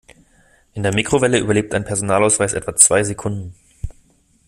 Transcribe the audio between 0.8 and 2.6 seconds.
der Mikrowelle überlebt ein Personalausweis